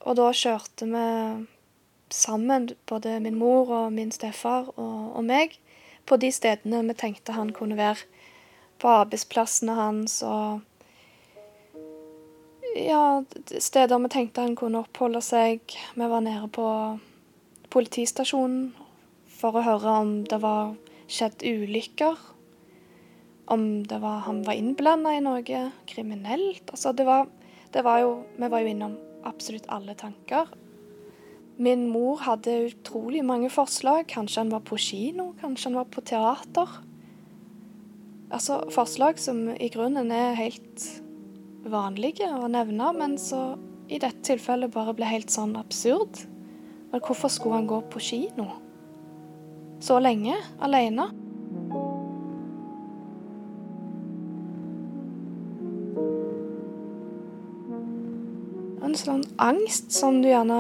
Og 0.08 0.16
da 0.20 0.30
kjørte 0.32 0.88
vi 0.88 1.06
sammen, 2.14 2.70
både 2.88 3.18
min 3.20 3.36
mor 3.40 3.72
og 3.82 3.92
min 3.94 4.14
stefar 4.16 4.70
og, 4.78 5.18
og 5.18 5.24
meg, 5.28 5.58
på 6.08 6.16
de 6.22 6.32
stedene 6.32 6.86
vi 6.88 6.96
tenkte 6.96 7.36
han 7.36 7.52
kunne 7.56 7.78
være. 7.80 8.08
På 8.80 8.94
arbeidsplassene 9.02 9.74
hans 9.76 10.22
og 10.24 10.62
ja, 12.78 13.24
steder 13.60 14.00
vi 14.00 14.12
tenkte 14.14 14.46
han 14.46 14.56
kunne 14.56 14.84
oppholde 14.86 15.22
seg. 15.26 15.60
Vi 15.98 16.08
var 16.08 16.24
nede 16.24 16.48
på 16.54 16.68
politistasjonen 17.74 18.70
for 19.38 19.58
å 19.58 19.66
høre 19.66 20.00
om 20.04 20.14
det 20.30 20.40
var 20.44 20.76
skjedd 21.12 21.44
ulykker. 21.44 22.37
Om 23.48 23.84
var, 23.88 24.24
han 24.28 24.42
var 24.44 24.60
innblanda 24.60 25.14
i 25.16 25.24
noe 25.24 25.60
kriminelt. 25.88 26.68
Altså, 26.74 26.92
det 26.92 27.06
var, 27.08 27.28
det 27.74 27.84
var 27.88 28.02
jo 28.04 28.16
Vi 28.36 28.50
var 28.52 28.64
jo 28.64 28.72
innom 28.74 28.98
absolutt 29.28 29.70
alle 29.72 29.96
tanker. 29.96 30.52
Min 31.58 31.88
mor 31.90 32.20
hadde 32.22 32.68
utrolig 32.68 33.24
mange 33.26 33.50
forslag. 33.50 34.06
Kanskje 34.12 34.44
han 34.44 34.54
var 34.54 34.62
på 34.68 34.78
kino, 34.78 35.32
kanskje 35.42 35.72
han 35.72 35.80
var 35.80 35.88
på 35.90 36.04
teater. 36.06 36.76
Altså 38.30 38.60
forslag 38.76 39.20
som 39.20 39.48
i 39.56 39.70
grunnen 39.72 40.12
er 40.12 40.38
helt 40.38 40.84
vanlige 41.68 42.28
å 42.28 42.50
nevne, 42.52 42.92
men 42.96 43.16
så 43.20 43.56
i 43.88 44.00
dette 44.04 44.24
tilfellet 44.28 44.74
bare 44.74 44.94
ble 44.96 45.08
helt 45.08 45.32
sånn 45.32 45.56
absurd. 45.60 46.26
Men 46.92 47.04
hvorfor 47.04 47.32
skulle 47.32 47.62
han 47.62 47.70
gå 47.70 47.80
på 47.92 48.04
kino? 48.04 48.50
Så 49.84 50.00
lenge, 50.02 50.36
alene? 50.64 51.08
Sånn 59.08 59.24
angst 59.40 59.94
som 59.96 60.18
du 60.20 60.28
gjerne 60.28 60.58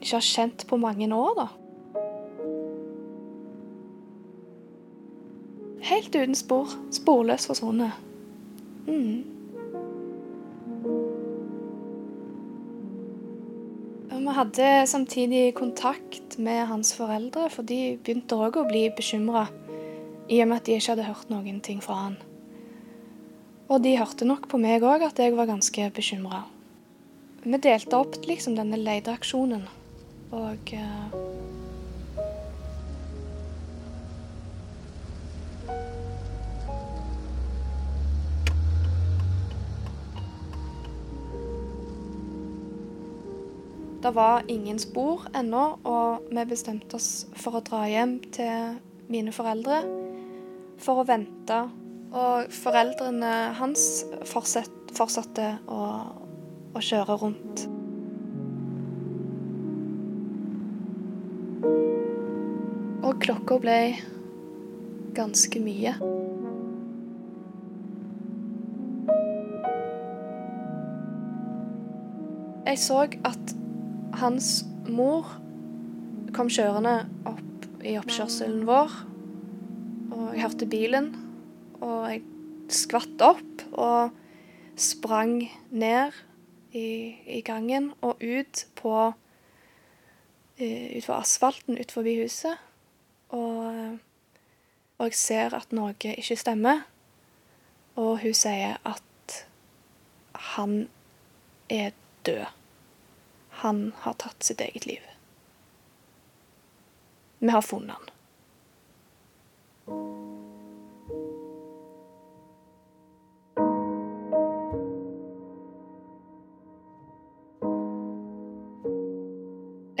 ikke 0.00 0.16
har 0.16 0.26
kjent 0.26 0.64
på 0.66 0.78
mange 0.82 1.06
år, 1.14 1.36
da. 1.38 1.50
Helt 5.84 6.16
uten 6.16 6.34
spor. 6.34 6.72
Sporløst 6.96 7.46
forsvunnet. 7.46 8.02
Mm. 8.88 9.22
vi 14.24 14.32
hadde 14.32 14.86
samtidig 14.88 15.54
kontakt 15.54 16.38
med 16.38 16.66
hans 16.66 16.94
foreldre, 16.96 17.50
for 17.52 17.62
de 17.62 17.98
begynte 18.00 18.38
òg 18.40 18.56
å 18.56 18.64
bli 18.66 18.86
bekymra 18.96 19.44
i 20.32 20.38
og 20.40 20.48
med 20.48 20.56
at 20.56 20.66
de 20.66 20.78
ikke 20.78 20.94
hadde 20.94 21.06
hørt 21.10 21.30
noen 21.30 21.60
ting 21.60 21.82
fra 21.84 21.98
han. 22.06 22.16
Og 23.68 23.84
de 23.84 23.92
hørte 24.00 24.24
nok 24.24 24.48
på 24.48 24.58
meg 24.58 24.82
òg 24.82 25.04
at 25.04 25.20
jeg 25.20 25.36
var 25.36 25.50
ganske 25.52 25.90
bekymra. 25.92 26.46
Vi 27.44 27.58
delte 27.60 27.98
opp 28.00 28.16
liksom 28.24 28.54
denne 28.56 28.78
leteaksjonen, 28.80 29.66
og 30.32 30.72
uh, 30.72 31.34
Det 44.04 44.10
var 44.12 44.42
ingen 44.48 44.78
spor 44.78 45.22
ennå, 45.36 45.78
og 45.84 46.26
vi 46.28 46.42
bestemte 46.48 46.98
oss 46.98 47.24
for 47.40 47.56
å 47.56 47.62
dra 47.64 47.86
hjem 47.88 48.18
til 48.36 48.74
mine 49.08 49.32
foreldre 49.32 49.78
for 50.84 51.00
å 51.00 51.06
vente. 51.08 51.62
Og 52.12 52.52
foreldrene 52.52 53.30
hans 53.56 54.04
fortsatte 54.28 55.54
å, 55.64 55.80
å 56.74 56.82
kjøre 56.82 57.16
rundt. 57.20 57.64
Og 63.04 63.20
klokka 63.22 63.58
ble 63.62 63.78
ganske 65.14 65.62
mye. 65.62 65.94
Jeg 72.64 72.80
så 72.82 73.04
at 73.06 73.52
hans 74.18 74.64
mor 74.90 75.28
kom 76.34 76.48
kjørende 76.50 77.04
opp 77.28 77.68
i 77.86 77.94
oppkjørselen 78.00 78.64
vår. 78.66 78.96
Og 80.14 80.24
jeg 80.32 80.42
hørte 80.42 80.70
bilen, 80.70 81.10
og 81.78 82.08
jeg 82.10 82.24
skvatt 82.74 83.22
opp 83.22 83.64
og 83.78 84.14
sprang 84.80 85.44
ned 85.70 86.16
i, 86.74 87.16
i 87.38 87.40
gangen 87.46 87.92
og 88.02 88.22
ut 88.22 88.66
på 88.74 88.94
eh, 90.58 90.96
Ut 90.96 91.04
for 91.06 91.14
asfalten 91.18 91.78
ut 91.78 91.92
forbi 91.94 92.16
huset. 92.22 92.58
Og, 93.34 93.98
og 94.98 95.06
jeg 95.08 95.18
ser 95.18 95.56
at 95.56 95.72
noe 95.74 95.94
ikke 95.94 96.38
stemmer. 96.38 96.84
Og 97.94 98.18
hun 98.22 98.34
sier 98.34 98.78
at 98.82 99.38
han 100.54 100.88
er 101.70 101.94
død. 102.26 102.46
Han 103.64 103.92
har 104.02 104.18
tatt 104.18 104.42
sitt 104.44 104.60
eget 104.60 104.86
liv. 104.86 105.02
Vi 107.38 107.50
har 107.54 107.62
funnet 107.62 107.96
han. 107.98 108.10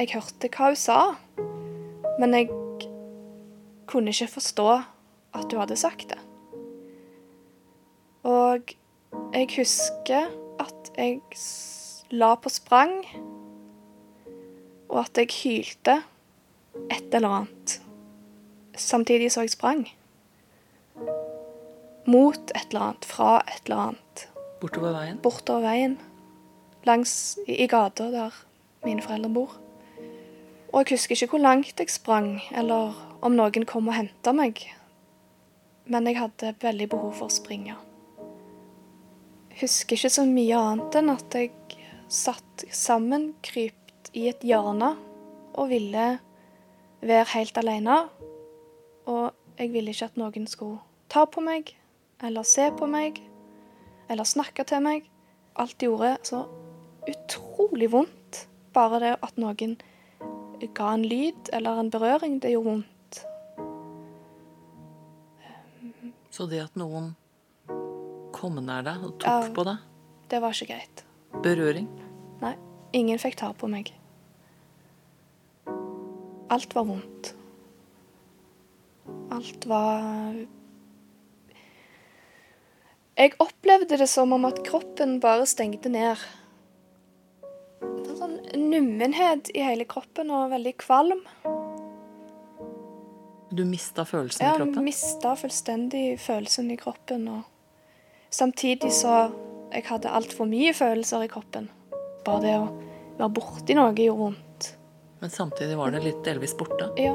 Jeg 0.04 0.18
hørte 0.18 0.50
hva 0.52 0.66
hun 0.68 0.76
sa, 0.76 0.98
men 2.20 2.34
jeg 2.36 2.50
kunne 3.88 4.12
ikke 4.12 4.26
forstå 4.34 4.66
at 5.32 5.46
hun 5.48 5.62
hadde 5.62 5.78
sagt 5.80 6.10
det. 6.10 6.18
Og 8.28 8.74
jeg 9.32 9.48
husker 9.54 10.28
at 10.60 10.90
jeg 10.98 11.22
la 12.12 12.34
på 12.36 12.52
sprang, 12.52 12.92
og 14.92 15.00
at 15.06 15.22
jeg 15.22 15.32
hylte 15.38 15.96
et 16.92 17.08
eller 17.16 17.38
annet 17.40 17.78
samtidig 18.76 19.32
som 19.32 19.48
jeg 19.48 19.56
sprang. 19.56 19.88
Mot 22.04 22.52
et 22.52 22.68
eller 22.68 22.90
annet, 22.90 23.08
fra 23.08 23.38
et 23.48 23.64
eller 23.64 23.88
annet. 23.88 24.28
Bortover 24.60 24.92
veien. 25.00 25.24
Bortover 25.24 25.64
veien. 25.64 26.00
Langs 26.84 27.38
i 27.48 27.64
gata 27.72 28.12
der 28.12 28.42
mine 28.84 29.00
foreldre 29.00 29.32
bor. 29.32 29.60
Og 30.74 30.80
jeg 30.82 30.96
husker 30.96 31.14
ikke 31.14 31.36
hvor 31.36 31.38
langt 31.38 31.78
jeg 31.78 31.90
sprang, 31.92 32.40
eller 32.50 32.96
om 33.22 33.36
noen 33.38 33.62
kom 33.62 33.86
og 33.86 33.94
henta 33.94 34.32
meg. 34.34 34.58
Men 35.86 36.08
jeg 36.10 36.18
hadde 36.18 36.56
veldig 36.64 36.88
behov 36.90 37.12
for 37.20 37.30
å 37.30 37.34
springe. 37.34 37.76
Jeg 39.52 39.60
husker 39.60 39.94
ikke 39.94 40.10
så 40.10 40.24
mye 40.26 40.58
annet 40.58 40.98
enn 40.98 41.12
at 41.14 41.36
jeg 41.38 41.52
satt 42.10 42.66
sammenkrypt 42.74 44.10
i 44.18 44.26
et 44.32 44.42
hjørne 44.42 44.90
og 45.54 45.70
ville 45.70 46.08
være 47.06 47.30
helt 47.36 47.62
alene. 47.62 48.00
Og 49.06 49.30
jeg 49.60 49.70
ville 49.78 49.94
ikke 49.94 50.10
at 50.10 50.18
noen 50.18 50.50
skulle 50.50 50.82
ta 51.06 51.22
på 51.30 51.44
meg, 51.44 51.70
eller 52.18 52.42
se 52.42 52.66
på 52.74 52.90
meg, 52.90 53.22
eller 54.10 54.26
snakke 54.26 54.66
til 54.66 54.82
meg. 54.82 55.06
Alt 55.54 55.78
gjorde 55.86 56.16
så 56.26 56.48
utrolig 57.06 57.94
vondt. 57.94 58.48
Bare 58.74 58.98
det 58.98 59.18
at 59.22 59.36
noen 59.38 59.78
ga 60.74 60.92
en 60.94 61.02
lyd 61.08 61.50
eller 61.52 61.80
en 61.80 61.90
berøring, 61.90 62.38
det 62.42 62.52
gjorde 62.54 62.70
vondt. 62.70 62.90
Så 66.34 66.46
det 66.50 66.60
at 66.64 66.74
noen 66.80 67.12
kom 68.34 68.56
nær 68.64 68.82
deg 68.86 69.04
og 69.06 69.18
tok 69.22 69.28
Ja. 69.28 69.50
på 69.54 69.64
deg, 69.64 69.78
Det 70.28 70.40
var 70.42 70.50
ikke 70.52 70.66
greit. 70.72 71.04
berøring 71.42 71.88
Nei, 72.40 72.56
ingen 72.92 73.18
fikk 73.18 73.36
ta 73.36 73.52
på 73.52 73.68
meg. 73.68 73.92
Alt 76.50 76.74
var 76.74 76.84
vondt. 76.84 77.34
Alt 79.30 79.66
var 79.66 80.34
Jeg 83.16 83.32
opplevde 83.38 83.96
det 83.96 84.08
som 84.08 84.32
om 84.32 84.44
at 84.44 84.64
kroppen 84.64 85.20
bare 85.20 85.46
stengte 85.46 85.88
ned. 85.88 86.16
Det 88.04 88.10
var 88.10 88.18
sånn 88.22 88.38
nummenhet 88.70 89.50
i 89.54 89.64
hele 89.64 89.86
kroppen 89.88 90.32
og 90.34 90.52
veldig 90.54 90.74
kvalm. 90.82 91.24
Du 93.54 93.62
mista 93.68 94.04
følelsen 94.08 94.42
i 94.42 94.48
Jeg 94.48 94.74
Ja, 94.74 94.82
mista 94.82 95.34
fullstendig 95.38 96.06
følelsen 96.20 96.70
i 96.74 96.76
kroppen. 96.76 97.28
Og 97.28 97.42
samtidig 98.30 98.90
så 98.92 99.30
jeg 99.74 99.86
hadde 99.88 100.10
altfor 100.10 100.46
mye 100.46 100.72
følelser 100.74 101.24
i 101.26 101.30
kroppen. 101.30 101.68
Bare 102.24 102.42
det 102.42 102.56
å 102.58 102.66
være 103.18 103.30
borti 103.36 103.76
noe 103.76 103.94
gjorde 103.94 104.18
vondt. 104.20 104.74
Men 105.20 105.30
samtidig 105.30 105.76
var 105.78 105.94
det 105.94 106.02
litt 106.04 106.24
delvis 106.26 106.54
borte. 106.58 106.90
Ja. 107.00 107.14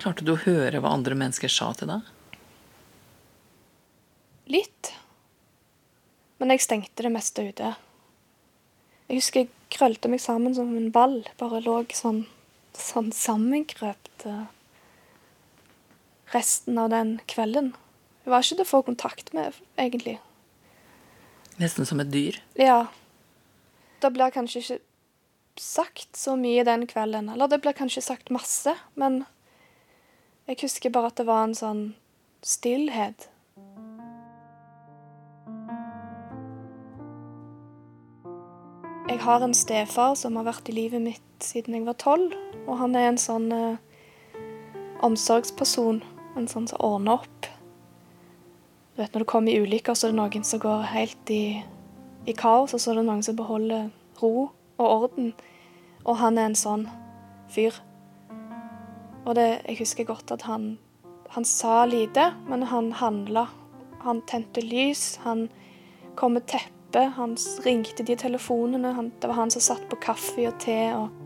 Klarte 0.00 0.24
du 0.26 0.34
å 0.34 0.42
høre 0.42 0.82
hva 0.82 0.92
andre 0.94 1.16
mennesker 1.16 1.48
sa 1.48 1.70
til 1.78 1.88
deg? 1.88 2.10
Litt. 4.52 4.90
Men 6.44 6.58
jeg 6.58 6.66
stengte 6.66 7.00
det 7.06 7.08
meste 7.08 7.40
ute. 7.40 7.70
Jeg 9.08 9.16
husker 9.16 9.46
jeg 9.46 9.52
krølte 9.72 10.10
meg 10.12 10.20
sammen 10.20 10.52
som 10.52 10.74
en 10.76 10.90
ball. 10.92 11.22
Bare 11.40 11.62
lå 11.64 11.78
sånn, 11.96 12.26
sånn 12.76 13.08
sammenkrøpt 13.16 14.26
eh, 14.28 14.42
resten 16.34 16.76
av 16.82 16.92
den 16.92 17.14
kvelden. 17.32 17.72
Jeg 18.26 18.34
var 18.34 18.44
ikke 18.44 18.58
til 18.58 18.66
å 18.66 18.68
få 18.74 18.82
kontakt 18.84 19.32
med, 19.32 19.56
egentlig. 19.80 20.18
Nesten 21.56 21.88
som 21.88 22.04
et 22.04 22.12
dyr. 22.12 22.36
Ja. 22.60 22.90
Det 24.04 24.12
blir 24.12 24.36
kanskje 24.36 24.60
ikke 24.60 24.80
sagt 25.64 26.20
så 26.20 26.36
mye 26.36 26.68
den 26.68 26.84
kvelden. 26.90 27.32
Eller 27.32 27.48
det 27.48 27.62
blir 27.64 27.72
kanskje 27.72 28.04
sagt 28.04 28.28
masse, 28.28 28.76
men 29.00 29.22
jeg 30.44 30.60
husker 30.66 30.92
bare 30.92 31.08
at 31.08 31.24
det 31.24 31.30
var 31.32 31.48
en 31.48 31.56
sånn 31.56 31.86
stillhet. 32.44 33.30
Jeg 39.14 39.22
har 39.22 39.44
en 39.46 39.52
stefar 39.54 40.16
som 40.18 40.34
har 40.34 40.42
vært 40.48 40.66
i 40.66 40.72
livet 40.74 40.98
mitt 40.98 41.44
siden 41.46 41.76
jeg 41.76 41.84
var 41.86 41.94
tolv, 42.02 42.32
og 42.66 42.80
han 42.80 42.96
er 42.98 43.12
en 43.12 43.18
sånn 43.22 43.44
eh, 43.54 43.76
omsorgsperson. 45.06 46.00
En 46.34 46.48
sånn 46.50 46.66
som 46.66 46.82
ordner 46.82 47.20
opp. 47.22 47.46
Du 47.46 48.98
vet, 49.04 49.14
Når 49.14 49.22
det 49.22 49.28
kommer 49.30 49.62
ulykker, 49.62 49.94
så 49.94 50.08
er 50.08 50.16
det 50.16 50.18
noen 50.18 50.48
som 50.48 50.64
går 50.66 50.82
helt 50.90 51.30
i, 51.30 51.62
i 52.26 52.34
kaos, 52.34 52.74
og 52.74 52.82
så 52.82 52.90
er 52.90 52.98
det 52.98 53.06
noen 53.06 53.22
som 53.22 53.38
beholder 53.38 53.86
ro 54.18 54.48
og 54.82 54.84
orden. 54.88 55.30
Og 56.02 56.18
han 56.18 56.34
er 56.34 56.50
en 56.50 56.58
sånn 56.58 56.88
fyr. 57.54 57.78
Og 59.22 59.38
det, 59.38 59.60
jeg 59.62 59.78
husker 59.84 60.10
godt 60.10 60.34
at 60.34 60.50
han, 60.50 60.72
han 61.38 61.46
sa 61.46 61.84
lite, 61.86 62.32
men 62.50 62.66
han 62.66 62.90
handla. 62.98 63.46
Han 64.02 64.26
tente 64.26 64.66
lys, 64.66 65.20
han 65.22 65.52
kom 66.18 66.34
med 66.34 66.50
teppe, 66.50 66.74
han 67.00 67.36
ringte 67.64 68.04
de 68.06 68.16
telefonene. 68.16 68.92
Han, 68.94 69.12
det 69.20 69.28
var 69.30 69.34
han 69.34 69.50
som 69.50 69.62
satt 69.64 69.88
på 69.90 69.98
kaffe 70.02 70.48
og 70.48 70.58
te 70.62 70.78
og 70.94 71.20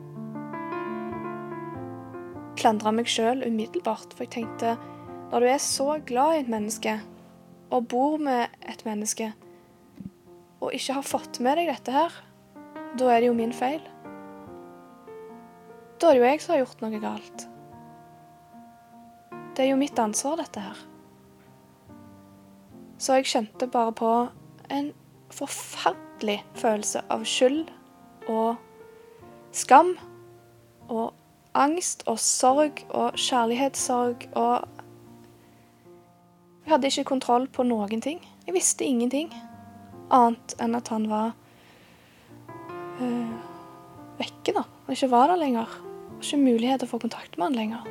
Klandra 2.58 2.90
meg 2.90 3.06
sjøl 3.06 3.44
umiddelbart, 3.46 4.16
for 4.16 4.24
jeg 4.24 4.32
tenkte 4.34 4.72
når 5.30 5.44
du 5.44 5.46
er 5.46 5.60
så 5.62 6.00
glad 6.02 6.34
i 6.34 6.40
et 6.40 6.48
menneske 6.50 6.96
og 7.70 7.84
bor 7.92 8.16
med 8.18 8.48
et 8.66 8.82
menneske, 8.82 9.28
og 10.58 10.74
ikke 10.74 10.96
har 10.96 11.06
fått 11.06 11.38
med 11.44 11.60
deg 11.60 11.68
dette 11.70 11.94
her, 11.94 12.16
da 12.98 13.12
er 13.12 13.20
det 13.20 13.28
jo 13.28 13.36
min 13.38 13.54
feil. 13.54 13.84
Da 16.00 16.10
er 16.10 16.16
det 16.16 16.22
jo 16.22 16.28
jeg 16.30 16.42
som 16.42 16.54
har 16.54 16.62
gjort 16.64 16.82
noe 16.82 17.02
galt. 17.02 17.44
Det 19.54 19.66
er 19.66 19.70
jo 19.72 19.78
mitt 19.78 19.98
ansvar, 19.98 20.38
dette 20.40 20.62
her. 20.62 20.80
Så 22.98 23.18
jeg 23.18 23.30
kjente 23.30 23.70
bare 23.70 23.94
på 23.94 24.12
en 24.74 24.90
forferdelig 25.38 26.40
følelse 26.58 27.04
av 27.12 27.24
skyld 27.28 27.68
og 28.28 28.58
skam 29.54 29.94
og 30.88 31.14
angst 31.58 32.04
og 32.10 32.18
sorg 32.22 32.82
og 32.88 33.18
kjærlighetssorg 33.18 34.28
og 34.34 34.74
Jeg 36.68 36.74
hadde 36.74 36.88
ikke 36.90 37.08
kontroll 37.08 37.46
på 37.48 37.64
noen 37.64 38.02
ting. 38.04 38.18
Jeg 38.44 38.52
visste 38.52 38.84
ingenting 38.84 39.30
annet 40.12 40.52
enn 40.60 40.76
at 40.76 40.90
han 40.92 41.06
var 41.08 41.30
øh, 43.00 43.38
vekke, 44.18 44.52
da. 44.52 44.66
Og 44.84 44.92
ikke 44.92 45.08
var 45.08 45.32
der 45.32 45.40
lenger. 45.40 45.78
Og 46.10 46.20
ikke 46.20 46.40
mulighet 46.42 46.82
til 46.82 46.90
å 46.90 46.92
få 46.92 47.00
kontakt 47.06 47.38
med 47.38 47.46
han 47.46 47.56
lenger. 47.56 47.88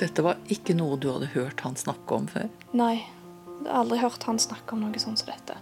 Dette 0.00 0.24
var 0.24 0.40
ikke 0.50 0.72
noe 0.78 0.96
du 0.96 1.10
hadde 1.12 1.34
hørt 1.34 1.60
han 1.66 1.76
snakke 1.76 2.16
om 2.16 2.32
før. 2.32 2.48
Nei. 2.72 2.96
Jeg 3.04 3.68
hadde 3.68 3.78
aldri 3.82 4.00
hørt 4.02 4.24
han 4.28 4.40
snakke 4.40 4.74
om 4.74 4.82
noe 4.84 5.04
sånt 5.04 5.20
som 5.20 5.28
dette. 5.28 5.60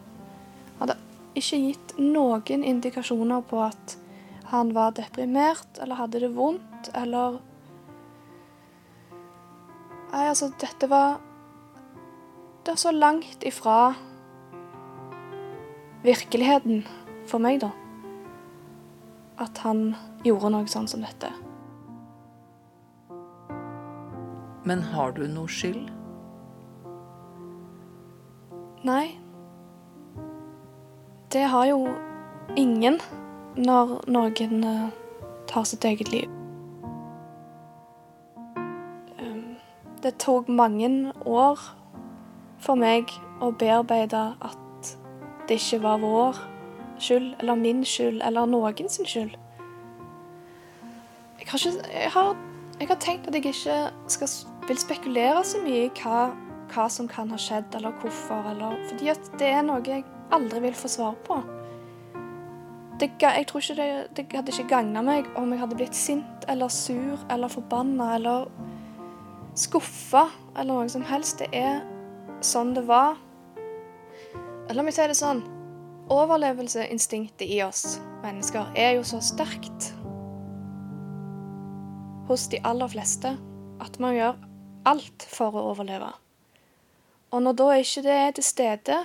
Ikke 1.39 1.59
gitt 1.59 1.95
noen 1.99 2.65
indikasjoner 2.65 3.45
på 3.49 3.63
at 3.65 3.97
han 4.53 4.75
var 4.77 4.93
deprimert 4.97 5.81
eller 5.81 5.97
hadde 5.97 6.21
det 6.21 6.35
vondt 6.37 6.93
eller 6.99 7.41
Nei, 10.13 10.27
altså, 10.29 10.51
dette 10.61 10.91
var 10.93 11.23
Det 12.67 12.75
er 12.75 12.81
så 12.83 12.91
langt 12.93 13.47
ifra 13.49 13.95
virkeligheten 16.05 16.83
for 17.31 17.41
meg, 17.41 17.63
da. 17.63 17.71
At 19.41 19.63
han 19.65 19.95
gjorde 20.27 20.51
noe 20.53 20.69
sånn 20.71 20.89
som 20.91 21.03
dette. 21.07 21.31
Men 24.69 24.83
har 24.93 25.15
du 25.17 25.25
noe 25.31 25.51
skyld? 25.51 25.89
Nei. 28.87 29.15
Det 31.33 31.43
har 31.43 31.67
jo 31.67 31.89
ingen 32.57 32.99
når 33.57 33.93
noen 34.13 34.65
eh, 34.69 34.89
tar 35.49 35.65
sitt 35.65 35.85
eget 35.85 36.11
liv. 36.13 36.29
Um, 39.17 39.57
Det 40.03 40.19
tok 40.19 40.49
mange 40.49 41.13
år 41.25 41.59
for 42.61 42.77
meg 42.77 43.09
å 43.41 43.49
bearbeide 43.57 44.23
at 44.45 44.93
det 45.49 45.57
ikke 45.57 45.83
var 45.83 46.05
vår 46.05 46.37
skyld, 47.01 47.35
eller 47.41 47.55
min 47.55 47.85
skyld, 47.85 48.21
eller 48.21 48.47
noen 48.47 48.89
sin 48.89 49.09
skyld. 49.09 49.33
Jeg 51.41 51.49
har, 51.49 51.59
ikke, 51.59 51.93
jeg 51.93 52.11
har, 52.11 52.37
jeg 52.81 52.89
har 52.89 53.01
tenkt 53.01 53.27
at 53.27 53.35
jeg 53.35 53.47
ikke 53.47 53.79
skal, 54.07 54.29
vil 54.69 54.79
spekulere 54.79 55.45
så 55.45 55.65
mye 55.65 55.87
i 55.89 55.93
hva, 56.03 56.31
hva 56.75 56.91
som 56.93 57.09
kan 57.09 57.33
ha 57.33 57.41
skjedd, 57.41 57.73
eller 57.75 57.97
hvorfor, 58.03 58.53
eller 58.53 58.77
Fordi 58.91 59.09
at 59.17 59.33
det 59.41 59.49
er 59.49 59.65
noe 59.67 59.81
jeg 59.87 60.05
aldri 60.33 60.63
vil 60.65 60.77
få 60.77 60.91
svar 60.91 61.17
på. 61.27 61.41
Det, 63.01 63.11
jeg 63.23 63.47
tror 63.49 63.63
ikke 63.63 63.79
det, 63.79 63.89
det 64.17 64.27
hadde 64.31 64.53
ikke 64.53 64.69
gagna 64.71 65.03
meg 65.03 65.27
om 65.39 65.51
jeg 65.51 65.63
hadde 65.63 65.79
blitt 65.79 65.97
sint 65.99 66.47
eller 66.53 66.71
sur 66.71 67.19
eller 67.33 67.51
forbanna 67.51 68.13
eller 68.19 68.47
skuffa 69.59 70.29
eller 70.55 70.71
noe 70.75 70.93
som 70.93 71.05
helst. 71.07 71.43
Det 71.43 71.51
er 71.57 71.83
sånn 72.45 72.75
det 72.77 72.85
var. 72.87 73.19
La 74.73 74.85
meg 74.85 74.95
si 74.95 75.09
det 75.09 75.19
sånn. 75.19 75.43
Overlevelseinstinktet 76.13 77.49
i 77.49 77.63
oss 77.65 77.99
mennesker 78.23 78.71
er 78.79 78.97
jo 78.99 79.05
så 79.07 79.21
sterkt 79.25 79.93
hos 82.29 82.47
de 82.53 82.61
aller 82.67 82.91
fleste 82.91 83.35
at 83.83 83.99
man 84.03 84.15
gjør 84.17 84.39
alt 84.89 85.27
for 85.31 85.55
å 85.55 85.67
overleve. 85.73 86.11
Og 87.33 87.43
når 87.45 87.59
da 87.59 87.69
ikke 87.81 88.05
det 88.05 88.17
er 88.27 88.33
til 88.37 88.47
stede 88.47 88.99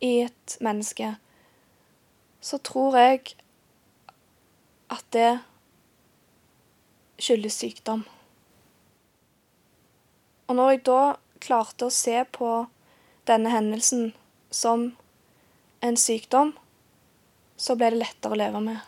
i 0.00 0.20
et 0.26 0.56
menneske, 0.60 1.14
så 2.40 2.58
tror 2.58 2.96
jeg 3.00 3.36
at 4.92 5.04
det 5.12 5.30
skyldes 7.18 7.56
sykdom. 7.58 8.04
Og 10.46 10.58
når 10.58 10.70
jeg 10.70 10.84
da 10.86 11.00
klarte 11.42 11.88
å 11.88 11.94
se 11.94 12.20
på 12.32 12.50
denne 13.26 13.50
hendelsen 13.50 14.12
som 14.54 14.92
en 15.82 15.98
sykdom, 15.98 16.52
så 17.56 17.74
ble 17.78 17.90
det 17.94 18.02
lettere 18.04 18.36
å 18.36 18.38
leve 18.38 18.62
med. 18.62 18.78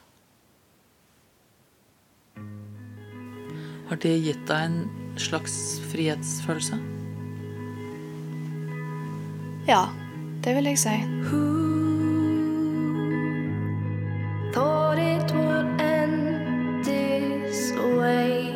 Har 3.88 4.01
det 4.05 4.18
gitt 4.21 4.44
deg 4.51 4.66
en 4.68 5.16
slags 5.18 5.57
frihetsfølelse? 5.88 6.77
Ja, 9.68 9.88
det 10.44 10.55
vil 10.57 10.64
jeg 10.70 10.79
si. 10.79 10.96
Thought 14.53 14.98
it 14.98 15.33
would 15.35 15.81
end 15.81 16.85
this 16.85 17.72
way. 17.98 18.53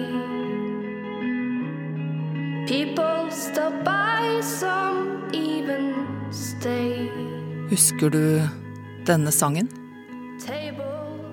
People 2.66 3.31
stop 3.31 3.75
by, 3.85 4.40
some 4.42 5.29
even 5.33 5.95
stay. 6.31 7.09
Husker 7.71 8.11
du 8.11 8.40
denne 9.07 9.33
sangen? 9.33 9.68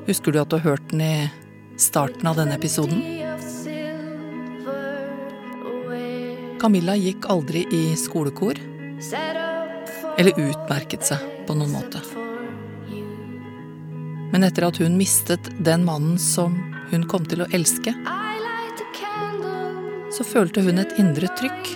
Husker 0.08 0.32
du 0.32 0.40
at 0.42 0.50
du 0.50 0.58
har 0.58 0.64
hørt 0.72 0.92
den 0.92 1.02
i 1.02 1.30
starten 1.78 2.28
av 2.28 2.40
denne 2.40 2.56
episoden? 2.58 3.04
Camilla 6.60 6.96
gikk 7.00 7.28
aldri 7.32 7.62
i 7.72 7.84
skolekor, 7.96 8.58
eller 10.20 10.36
utmerket 10.36 11.06
seg 11.08 11.24
på 11.48 11.56
noen 11.56 11.72
måte. 11.72 12.02
Men 14.30 14.46
etter 14.46 14.68
at 14.68 14.78
hun 14.84 14.98
mistet 15.00 15.48
den 15.64 15.86
mannen 15.88 16.20
som 16.22 16.58
hun 16.92 17.06
kom 17.10 17.26
til 17.30 17.46
å 17.46 17.50
elske, 17.56 17.94
så 20.14 20.26
følte 20.28 20.62
hun 20.66 20.82
et 20.82 20.98
indre 21.00 21.30
trykk 21.40 21.72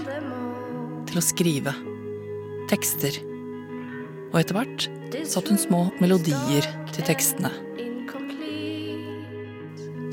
til 1.08 1.22
å 1.22 1.24
skrive 1.24 1.74
tekster. 2.72 3.16
Og 4.34 4.40
etter 4.42 4.58
hvert 4.58 4.90
satt 5.30 5.48
hun 5.48 5.62
små 5.62 5.86
melodier 6.02 6.68
til 6.92 7.08
tekstene. 7.08 7.54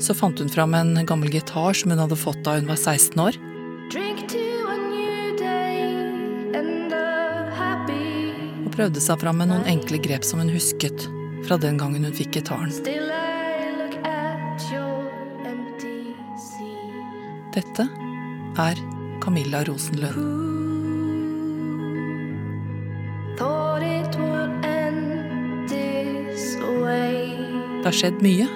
Så 0.01 0.15
fant 0.17 0.39
hun 0.39 0.49
fram 0.49 0.73
en 0.77 0.95
gammel 1.05 1.33
gitar 1.33 1.75
som 1.77 1.91
hun 1.93 2.01
hadde 2.01 2.17
fått 2.17 2.41
da 2.45 2.55
hun 2.57 2.69
var 2.71 2.79
16 2.79 3.19
år, 3.21 3.37
prøvde 8.73 9.01
seg 9.03 9.19
fram 9.21 9.41
med 9.41 9.51
noen 9.51 9.67
enkle 9.69 9.99
grep 10.01 10.25
som 10.27 10.41
hun 10.41 10.51
husket 10.51 11.07
fra 11.47 11.57
den 11.61 11.79
gangen 11.81 12.05
hun 12.07 12.15
fikk 12.15 12.37
gitaren. 12.39 12.71
Dette 17.51 17.87
er 18.61 18.79
Camilla 19.21 19.63
way. 26.81 27.27
Det 27.81 27.87
har 27.89 27.97
skjedd 27.97 28.21
mye 28.23 28.47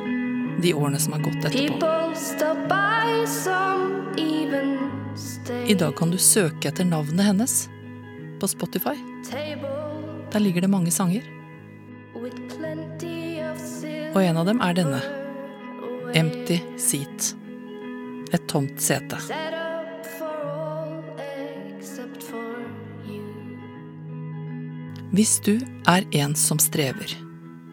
de 0.62 0.74
årene 0.74 1.00
som 1.02 1.16
har 1.18 1.26
gått 1.26 1.50
etterpå. 1.50 1.92
I 5.66 5.74
dag 5.74 5.96
kan 5.98 6.12
du 6.14 6.18
søke 6.22 6.70
etter 6.70 6.86
navnet 6.86 7.26
hennes 7.26 7.56
på 8.40 8.48
Spotify. 8.48 9.15
Der 10.36 10.40
ligger 10.40 10.62
det 10.62 10.68
mange 10.68 10.92
sanger, 10.92 11.24
og 14.16 14.24
en 14.24 14.38
av 14.38 14.46
dem 14.50 14.60
er 14.60 14.74
denne, 14.76 14.98
Empty 16.12 16.58
Seat. 16.76 17.30
Et 18.36 18.44
tomt 18.52 18.82
sete. 18.84 19.16
Hvis 25.16 25.38
du 25.48 25.54
er 25.88 26.04
en 26.20 26.36
som 26.36 26.60
strever, 26.60 27.16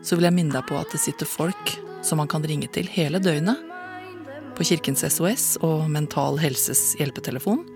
så 0.06 0.14
vil 0.14 0.30
jeg 0.30 0.38
minne 0.38 0.54
deg 0.54 0.70
på 0.70 0.78
at 0.78 0.94
det 0.94 1.02
sitter 1.02 1.26
folk 1.26 1.76
som 2.06 2.22
man 2.22 2.30
kan 2.30 2.46
ringe 2.46 2.70
til 2.70 2.86
hele 2.86 3.18
døgnet 3.18 3.58
på 4.54 4.70
Kirkens 4.70 5.02
SOS 5.10 5.56
og 5.66 5.90
Mental 5.90 6.38
Helses 6.38 6.92
hjelpetelefon. 7.02 7.66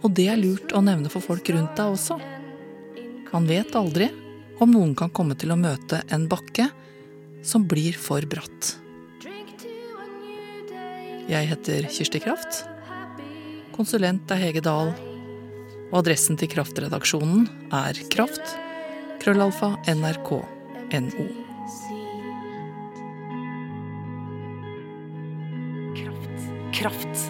Og 0.00 0.12
det 0.16 0.30
er 0.32 0.40
lurt 0.40 0.72
å 0.72 0.80
nevne 0.80 1.12
for 1.12 1.20
folk 1.20 1.52
rundt 1.52 1.76
deg 1.76 1.98
også. 2.00 2.22
Man 3.30 3.46
vet 3.46 3.74
aldri 3.78 4.08
om 4.58 4.72
noen 4.74 4.94
kan 4.98 5.10
komme 5.14 5.36
til 5.38 5.52
å 5.54 5.58
møte 5.58 6.02
en 6.10 6.26
bakke 6.30 6.66
som 7.46 7.62
blir 7.70 7.94
for 7.94 8.26
bratt. 8.26 8.74
Jeg 11.30 11.46
heter 11.46 11.86
Kirsti 11.94 12.18
Kraft. 12.24 12.64
Konsulent 13.76 14.30
er 14.34 14.42
Hege 14.42 14.64
Dahl. 14.66 14.90
Og 15.90 16.00
adressen 16.02 16.38
til 16.38 16.50
Kraftredaksjonen 16.50 17.46
er 17.74 17.98
Kraft, 18.10 18.56
Krøllalfa 19.22 19.76
nrk.no. 19.94 21.26
Kraft. 26.02 26.48
Kraft. 26.74 27.29